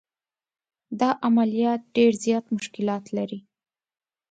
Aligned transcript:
دا 0.99 1.09
عملیات 1.27 1.81
ډېر 1.95 2.11
زیات 2.25 2.45
مشکلات 2.55 3.03
لري. 3.17 3.39